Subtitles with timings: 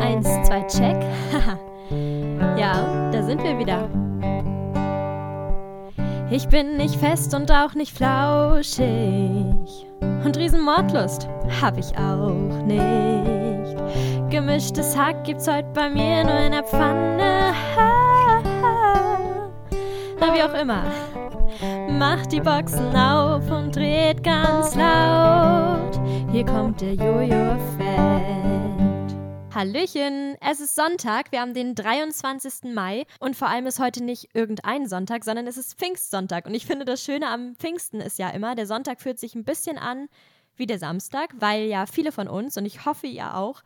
[0.00, 0.96] Eins, zwei, check.
[2.58, 3.88] ja, da sind wir wieder.
[6.30, 9.86] Ich bin nicht fest und auch nicht flauschig.
[10.24, 11.26] Und Riesenmordlust
[11.62, 13.76] hab ich auch nicht.
[14.28, 17.54] Gemischtes Hack gibt's heute bei mir nur in der Pfanne.
[20.20, 20.82] Na, wie auch immer.
[21.90, 25.98] Macht die Boxen auf und dreht ganz laut.
[26.30, 27.86] Hier kommt der Jojo-Effekt.
[29.54, 32.74] Hallöchen, es ist Sonntag, wir haben den 23.
[32.74, 36.44] Mai und vor allem ist heute nicht irgendein Sonntag, sondern es ist Pfingstsonntag.
[36.46, 39.44] Und ich finde, das Schöne am Pfingsten ist ja immer, der Sonntag fühlt sich ein
[39.44, 40.08] bisschen an
[40.56, 43.62] wie der Samstag, weil ja viele von uns, und ich hoffe ihr auch,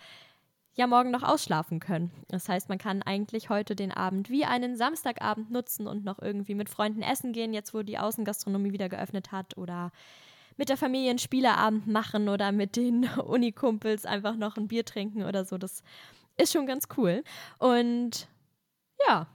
[0.74, 2.10] ja morgen noch ausschlafen können.
[2.28, 6.54] Das heißt, man kann eigentlich heute den Abend wie einen Samstagabend nutzen und noch irgendwie
[6.54, 9.92] mit Freunden essen gehen, jetzt wo die Außengastronomie wieder geöffnet hat oder
[10.60, 15.24] mit der Familie einen Spieleabend machen oder mit den Unikumpels einfach noch ein Bier trinken
[15.24, 15.56] oder so.
[15.56, 15.82] Das
[16.36, 17.24] ist schon ganz cool.
[17.58, 18.28] Und
[19.08, 19.26] ja.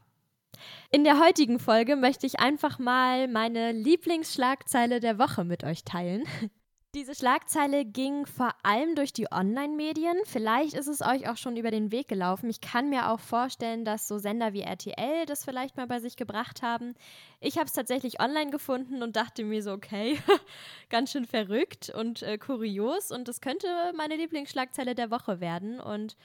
[0.91, 6.25] In der heutigen Folge möchte ich einfach mal meine Lieblingsschlagzeile der Woche mit euch teilen.
[6.95, 10.15] Diese Schlagzeile ging vor allem durch die Online-Medien.
[10.23, 12.49] Vielleicht ist es euch auch schon über den Weg gelaufen.
[12.49, 16.15] Ich kann mir auch vorstellen, dass so Sender wie RTL das vielleicht mal bei sich
[16.15, 16.93] gebracht haben.
[17.41, 20.17] Ich habe es tatsächlich online gefunden und dachte mir so, okay,
[20.89, 23.11] ganz schön verrückt und äh, kurios.
[23.11, 25.81] Und das könnte meine Lieblingsschlagzeile der Woche werden.
[25.81, 26.15] Und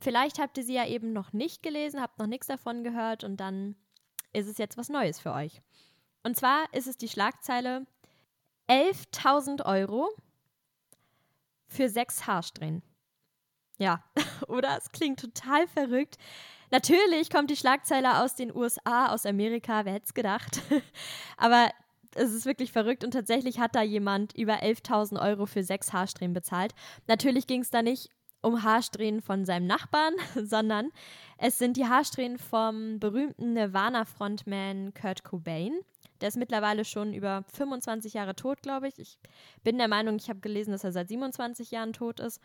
[0.00, 3.36] vielleicht habt ihr sie ja eben noch nicht gelesen, habt noch nichts davon gehört und
[3.36, 3.76] dann
[4.32, 5.60] ist es jetzt was Neues für euch.
[6.22, 7.86] Und zwar ist es die Schlagzeile
[8.68, 10.08] 11.000 Euro
[11.66, 12.82] für sechs Haarsträhnen.
[13.78, 14.02] Ja,
[14.48, 14.76] oder?
[14.76, 16.16] Es klingt total verrückt.
[16.70, 20.60] Natürlich kommt die Schlagzeile aus den USA, aus Amerika, wer hätte es gedacht?
[21.36, 21.70] Aber
[22.14, 26.34] es ist wirklich verrückt und tatsächlich hat da jemand über 11.000 Euro für sechs Haarsträhnen
[26.34, 26.74] bezahlt.
[27.06, 30.90] Natürlich ging es da nicht um Haarsträhnen von seinem Nachbarn, sondern
[31.38, 35.80] es sind die Haarsträhnen vom berühmten Nirvana-Frontman Kurt Cobain.
[36.20, 38.98] Der ist mittlerweile schon über 25 Jahre tot, glaube ich.
[38.98, 39.18] Ich
[39.62, 42.40] bin der Meinung, ich habe gelesen, dass er seit 27 Jahren tot ist.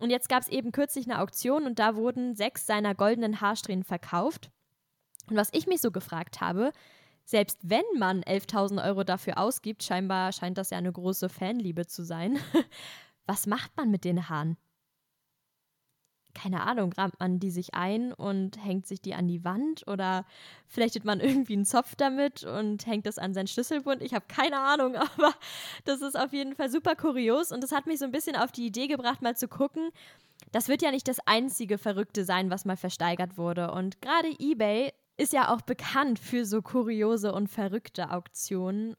[0.00, 3.84] Und jetzt gab es eben kürzlich eine Auktion und da wurden sechs seiner goldenen Haarsträhnen
[3.84, 4.50] verkauft.
[5.28, 6.72] Und was ich mich so gefragt habe,
[7.24, 12.04] selbst wenn man 11.000 Euro dafür ausgibt, scheinbar scheint das ja eine große Fanliebe zu
[12.04, 12.38] sein,
[13.26, 14.56] was macht man mit den Haaren?
[16.34, 20.26] Keine Ahnung, rammt man die sich ein und hängt sich die an die Wand oder
[20.68, 24.02] flechtet man irgendwie einen Zopf damit und hängt das an seinen Schlüsselbund.
[24.02, 25.34] Ich habe keine Ahnung, aber
[25.84, 28.52] das ist auf jeden Fall super kurios und das hat mich so ein bisschen auf
[28.52, 29.90] die Idee gebracht, mal zu gucken.
[30.52, 33.72] Das wird ja nicht das einzige Verrückte sein, was mal versteigert wurde.
[33.72, 38.96] Und gerade eBay ist ja auch bekannt für so kuriose und verrückte Auktionen.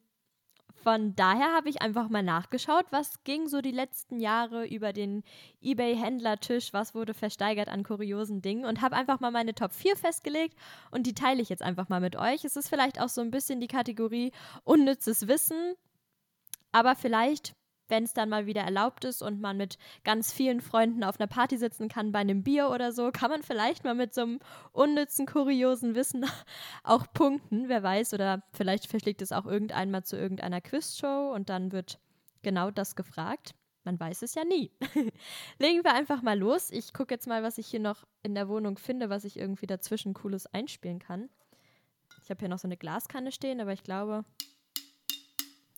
[0.86, 5.24] Von daher habe ich einfach mal nachgeschaut, was ging so die letzten Jahre über den
[5.64, 10.56] eBay-Händlertisch, was wurde versteigert an kuriosen Dingen und habe einfach mal meine Top 4 festgelegt
[10.92, 12.46] und die teile ich jetzt einfach mal mit euch.
[12.46, 14.32] Es ist vielleicht auch so ein bisschen die Kategorie
[14.64, 15.74] unnützes Wissen,
[16.72, 17.56] aber vielleicht
[17.88, 21.28] wenn es dann mal wieder erlaubt ist und man mit ganz vielen Freunden auf einer
[21.28, 24.40] Party sitzen kann bei einem Bier oder so, kann man vielleicht mal mit so einem
[24.72, 26.26] unnützen, kuriosen Wissen
[26.84, 28.14] auch punkten, wer weiß.
[28.14, 32.00] Oder vielleicht verschlägt es auch irgendeinmal zu irgendeiner Quizshow und dann wird
[32.42, 33.56] genau das gefragt.
[33.84, 34.72] Man weiß es ja nie.
[35.60, 36.72] Legen wir einfach mal los.
[36.72, 39.68] Ich gucke jetzt mal, was ich hier noch in der Wohnung finde, was ich irgendwie
[39.68, 41.30] dazwischen Cooles einspielen kann.
[42.24, 44.26] Ich habe hier noch so eine Glaskanne stehen, aber ich glaube,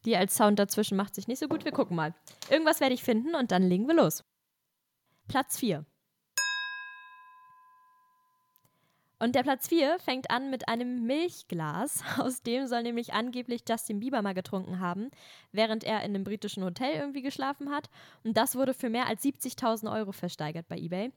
[0.08, 1.66] die als Sound dazwischen macht sich nicht so gut.
[1.66, 2.16] Wir gucken mal.
[2.50, 4.24] Irgendwas werde ich finden und dann legen wir los.
[5.28, 5.86] Platz 4.
[9.20, 12.04] Und der Platz 4 fängt an mit einem Milchglas.
[12.20, 15.10] Aus dem soll nämlich angeblich Justin Bieber mal getrunken haben,
[15.52, 17.90] während er in einem britischen Hotel irgendwie geschlafen hat.
[18.24, 21.12] Und das wurde für mehr als 70.000 Euro versteigert bei eBay.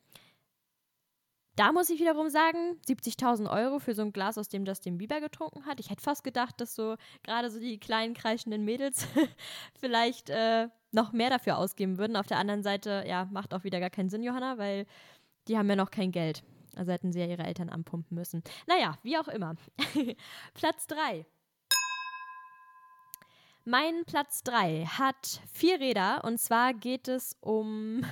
[1.57, 5.21] Da muss ich wiederum sagen, 70.000 Euro für so ein Glas, aus dem Justin Bieber
[5.21, 5.81] getrunken hat.
[5.81, 9.07] Ich hätte fast gedacht, dass so gerade so die kleinen kreischenden Mädels
[9.81, 12.17] vielleicht äh, noch mehr dafür ausgeben würden.
[12.17, 14.87] Auf der anderen Seite, ja, macht auch wieder gar keinen Sinn, Johanna, weil
[15.49, 16.43] die haben ja noch kein Geld.
[16.77, 18.43] Also hätten sie ja ihre Eltern anpumpen müssen.
[18.67, 19.57] Naja, wie auch immer.
[20.55, 21.27] Platz 3.
[23.65, 28.03] Mein Platz 3 hat vier Räder und zwar geht es um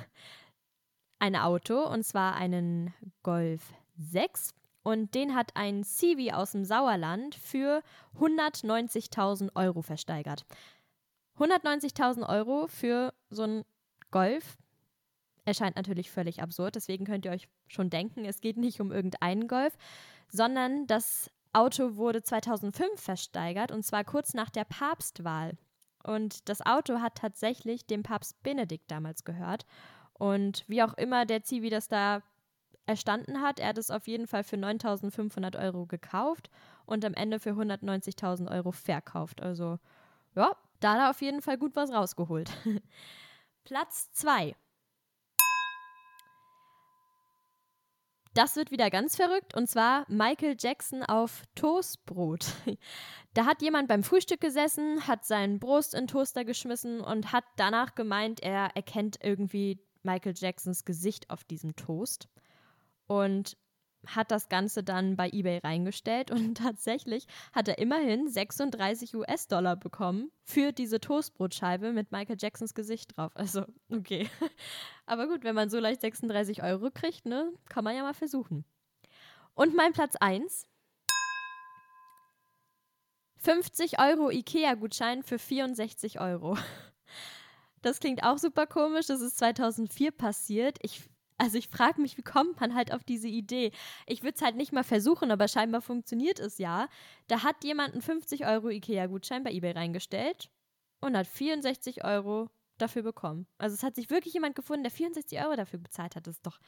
[1.18, 7.34] ein Auto und zwar einen Golf 6 und den hat ein Civi aus dem Sauerland
[7.34, 7.82] für
[8.18, 10.46] 190.000 Euro versteigert.
[11.38, 13.64] 190.000 Euro für so einen
[14.10, 14.56] Golf
[15.44, 16.74] erscheint natürlich völlig absurd.
[16.74, 19.76] Deswegen könnt ihr euch schon denken, es geht nicht um irgendeinen Golf,
[20.28, 25.56] sondern das Auto wurde 2005 versteigert und zwar kurz nach der Papstwahl.
[26.04, 29.66] Und das Auto hat tatsächlich dem Papst Benedikt damals gehört.
[30.18, 32.22] Und wie auch immer der Zivi das da
[32.86, 36.50] erstanden hat, er hat es auf jeden Fall für 9.500 Euro gekauft
[36.86, 39.42] und am Ende für 190.000 Euro verkauft.
[39.42, 39.78] Also
[40.34, 42.50] ja, da hat er auf jeden Fall gut was rausgeholt.
[43.64, 44.56] Platz 2.
[48.34, 52.46] Das wird wieder ganz verrückt und zwar Michael Jackson auf Toastbrot.
[53.34, 57.94] Da hat jemand beim Frühstück gesessen, hat seinen Brust in Toaster geschmissen und hat danach
[57.94, 62.28] gemeint, er erkennt irgendwie Michael Jacksons Gesicht auf diesem Toast.
[63.06, 63.56] Und
[64.06, 70.30] hat das Ganze dann bei eBay reingestellt und tatsächlich hat er immerhin 36 US-Dollar bekommen
[70.44, 73.32] für diese Toastbrotscheibe mit Michael Jacksons Gesicht drauf.
[73.34, 74.28] Also, okay.
[75.06, 78.64] Aber gut, wenn man so leicht 36 Euro kriegt, ne, kann man ja mal versuchen.
[79.54, 80.66] Und mein Platz 1.
[83.40, 86.56] 50 Euro IKEA-Gutschein für 64 Euro.
[87.88, 89.06] Das klingt auch super komisch.
[89.06, 90.78] Das ist 2004 passiert.
[90.82, 91.08] Ich
[91.38, 93.70] also ich frage mich, wie kommt man halt auf diese Idee?
[94.06, 96.88] Ich würde es halt nicht mal versuchen, aber scheinbar funktioniert es ja.
[97.28, 100.50] Da hat jemand einen 50 Euro Ikea-Gutschein bei eBay reingestellt
[101.00, 103.46] und hat 64 Euro dafür bekommen.
[103.56, 106.26] Also es hat sich wirklich jemand gefunden, der 64 Euro dafür bezahlt hat.
[106.26, 106.58] Das ist doch,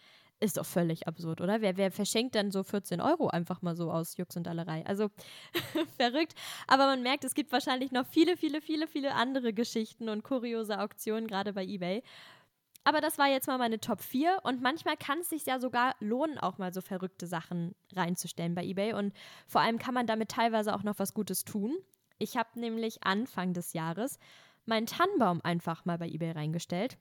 [0.41, 1.61] ist doch völlig absurd, oder?
[1.61, 4.85] Wer, wer verschenkt dann so 14 Euro einfach mal so aus Jux und Allerei?
[4.87, 5.11] Also
[5.99, 6.35] verrückt.
[6.67, 10.81] Aber man merkt, es gibt wahrscheinlich noch viele, viele, viele, viele andere Geschichten und kuriose
[10.81, 12.03] Auktionen, gerade bei eBay.
[12.85, 15.95] Aber das war jetzt mal meine Top 4 und manchmal kann es sich ja sogar
[16.01, 19.13] lohnen, auch mal so verrückte Sachen reinzustellen bei eBay und
[19.47, 21.77] vor allem kann man damit teilweise auch noch was Gutes tun.
[22.19, 24.19] Ich habe nämlich Anfang des Jahres
[24.65, 26.97] meinen Tannenbaum einfach mal bei eBay reingestellt.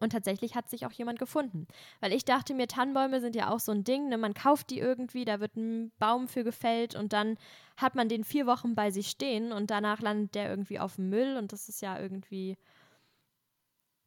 [0.00, 1.66] Und tatsächlich hat sich auch jemand gefunden.
[2.00, 4.18] Weil ich dachte mir, Tannenbäume sind ja auch so ein Ding, ne?
[4.18, 7.36] man kauft die irgendwie, da wird ein Baum für gefällt und dann
[7.76, 11.10] hat man den vier Wochen bei sich stehen und danach landet der irgendwie auf dem
[11.10, 12.56] Müll und das ist ja irgendwie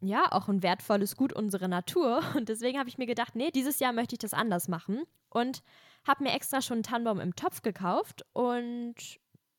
[0.02, 2.22] ja, auch ein wertvolles Gut unserer Natur.
[2.36, 5.04] Und deswegen habe ich mir gedacht, nee, dieses Jahr möchte ich das anders machen.
[5.30, 5.62] Und
[6.08, 8.24] habe mir extra schon einen Tannenbaum im Topf gekauft.
[8.34, 8.96] Und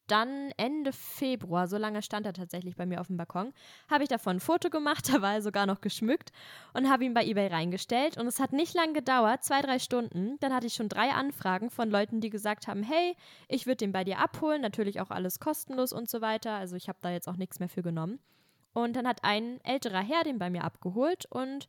[0.09, 3.53] dann Ende Februar, so lange stand er tatsächlich bei mir auf dem Balkon,
[3.89, 6.33] habe ich davon ein Foto gemacht, da war er sogar noch geschmückt
[6.73, 8.19] und habe ihn bei eBay reingestellt.
[8.19, 10.37] Und es hat nicht lange gedauert, zwei, drei Stunden.
[10.41, 13.17] Dann hatte ich schon drei Anfragen von Leuten, die gesagt haben, hey,
[13.49, 16.53] ich würde den bei dir abholen, natürlich auch alles kostenlos und so weiter.
[16.53, 18.19] Also ich habe da jetzt auch nichts mehr für genommen.
[18.73, 21.69] Und dann hat ein älterer Herr den bei mir abgeholt und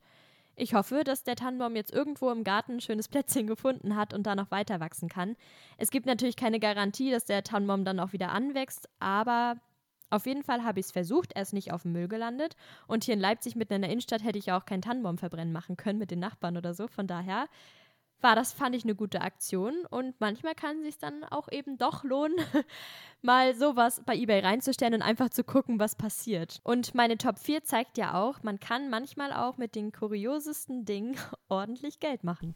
[0.60, 4.26] ich hoffe, dass der Tannenbaum jetzt irgendwo im Garten ein schönes Plätzchen gefunden hat und
[4.26, 5.36] da noch weiter wachsen kann.
[5.78, 9.56] Es gibt natürlich keine Garantie, dass der Tannenbaum dann auch wieder anwächst, aber
[10.10, 11.32] auf jeden Fall habe ich es versucht.
[11.34, 12.56] Er ist nicht auf dem Müll gelandet.
[12.88, 15.52] Und hier in Leipzig mitten in der Innenstadt hätte ich ja auch keinen Tannenbaum verbrennen
[15.52, 16.88] machen können mit den Nachbarn oder so.
[16.88, 17.46] Von daher
[18.22, 19.74] war das, fand ich, eine gute Aktion.
[19.90, 22.36] Und manchmal kann es sich dann auch eben doch lohnen,
[23.22, 26.60] mal sowas bei eBay reinzustellen und einfach zu gucken, was passiert.
[26.62, 31.16] Und meine Top 4 zeigt ja auch, man kann manchmal auch mit den kuriosesten Dingen
[31.48, 32.54] ordentlich Geld machen.